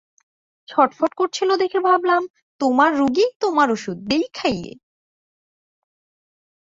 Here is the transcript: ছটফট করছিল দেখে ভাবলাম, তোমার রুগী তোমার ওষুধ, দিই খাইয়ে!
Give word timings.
ছটফট 0.67 1.11
করছিল 1.13 1.49
দেখে 1.55 1.79
ভাবলাম, 1.79 2.21
তোমার 2.61 2.91
রুগী 2.97 3.25
তোমার 3.39 3.67
ওষুধ, 3.71 3.97
দিই 4.09 4.25
খাইয়ে! 4.33 4.71